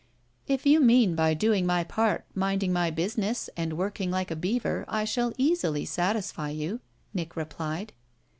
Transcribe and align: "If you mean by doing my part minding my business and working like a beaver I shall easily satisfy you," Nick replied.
"If 0.47 0.65
you 0.65 0.79
mean 0.79 1.13
by 1.15 1.35
doing 1.35 1.63
my 1.63 1.83
part 1.83 2.25
minding 2.33 2.73
my 2.73 2.89
business 2.89 3.51
and 3.55 3.73
working 3.77 4.09
like 4.09 4.31
a 4.31 4.35
beaver 4.35 4.83
I 4.87 5.05
shall 5.05 5.31
easily 5.37 5.85
satisfy 5.85 6.49
you," 6.49 6.79
Nick 7.13 7.35
replied. 7.35 7.93